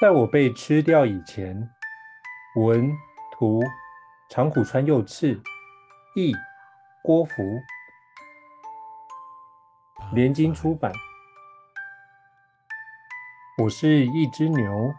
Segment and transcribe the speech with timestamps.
[0.00, 1.68] 在我被吃掉以前，
[2.56, 2.90] 文
[3.32, 3.60] 图
[4.30, 5.38] 长谷川佑次，
[6.16, 6.32] 译
[7.02, 7.42] 郭芙，
[10.14, 10.90] 联经出版。
[13.62, 14.94] 我是一只牛，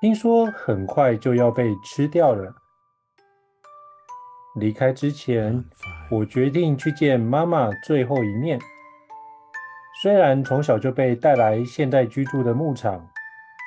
[0.00, 2.52] 听说很快就要被吃掉了。
[4.56, 5.64] 离开之前，
[6.10, 8.58] 我决定去见妈妈最后一面。
[10.02, 13.08] 虽然从小就被带来现在居住的牧场。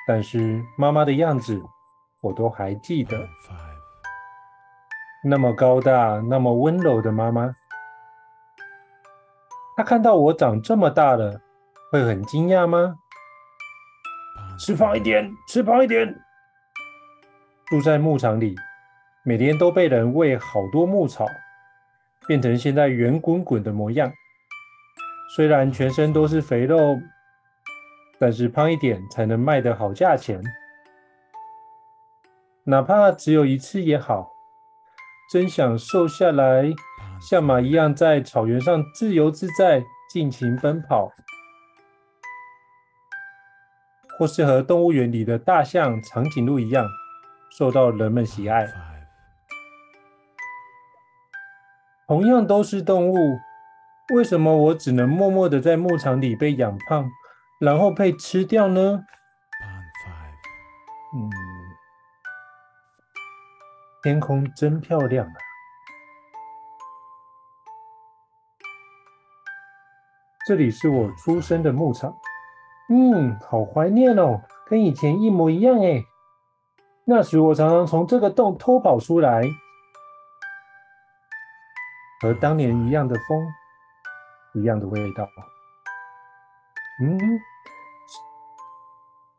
[0.05, 1.61] 但是妈妈的样子，
[2.21, 3.17] 我都还记得。
[5.23, 7.55] 那么高大、那么温柔的妈妈，
[9.77, 11.39] 她看到我长这么大了，
[11.89, 12.95] 会很惊讶吗？
[14.59, 16.13] 吃胖一点，吃胖一点。
[17.67, 18.53] 住在牧场里，
[19.23, 21.25] 每天都被人喂好多牧草，
[22.27, 24.11] 变成现在圆滚滚的模样。
[25.35, 26.99] 虽然全身都是肥肉。
[28.23, 30.41] 但是胖一点才能卖得好价钱，
[32.63, 34.31] 哪怕只有一次也好。
[35.29, 36.71] 真想瘦下来，
[37.19, 41.11] 像马一样在草原上自由自在、尽情奔跑，
[44.17, 46.87] 或是和动物园里的大象、长颈鹿一样，
[47.57, 48.65] 受到人们喜爱。
[52.07, 53.15] 同样都是动物，
[54.15, 57.11] 为什么我只能默默的在牧场里被养胖？
[57.63, 59.05] 然后被吃掉呢？
[61.15, 61.29] 嗯，
[64.01, 65.33] 天空真漂亮啊！
[70.45, 72.13] 这里是我出生的牧场。
[72.89, 76.03] 嗯，好怀念哦，跟以前一模一样哎。
[77.05, 79.41] 那时我常常从这个洞偷跑出来，
[82.21, 83.47] 和当年一样的风，
[84.55, 85.25] 一样的味道。
[87.01, 87.39] 嗯。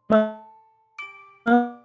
[0.06, 0.38] 妈，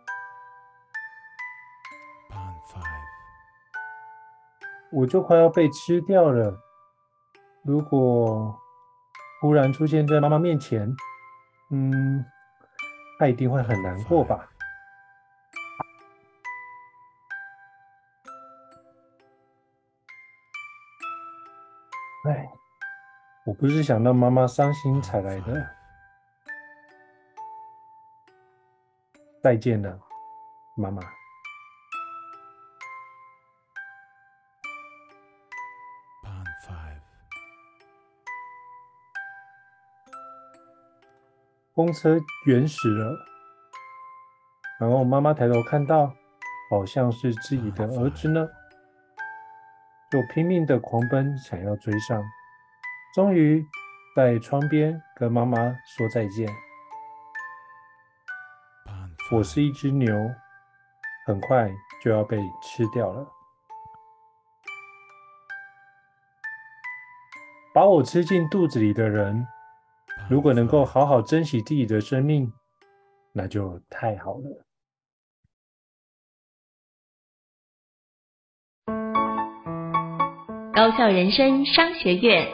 [4.92, 6.60] 我就快要被吃掉了。
[7.64, 8.60] 如果
[9.42, 10.94] 忽然出现在妈妈面前，
[11.72, 12.26] 嗯，
[13.18, 14.50] 她一定会很难过吧？
[22.28, 22.50] 哎，
[23.46, 25.79] 我不是想让妈妈伤心才来的。
[29.42, 30.00] 再见了，
[30.76, 31.02] 妈妈。
[41.72, 43.16] 公车远驶了，
[44.82, 46.14] 然后妈妈抬头看到，
[46.70, 48.46] 好像是自己的儿子呢，
[50.12, 52.22] 就拼命的狂奔，想要追上，
[53.16, 53.66] 终于
[54.14, 56.69] 在窗边跟妈妈说再见。
[59.32, 60.12] 我是一只牛，
[61.28, 61.70] 很快
[62.04, 63.28] 就要被吃掉了。
[67.72, 69.46] 把我吃进肚子里的人，
[70.30, 72.52] 如果能够好好珍惜自己的生命，
[73.32, 74.66] 那就太好了。
[80.74, 82.48] 高校人生商学院，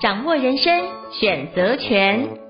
[0.00, 2.49] 掌握人生选择权。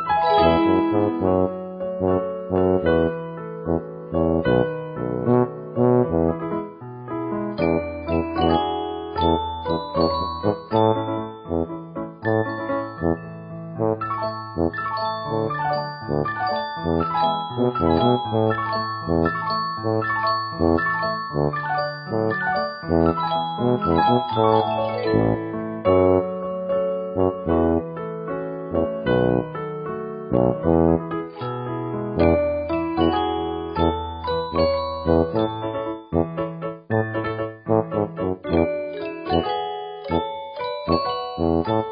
[41.41, 41.90] Mm-hmm.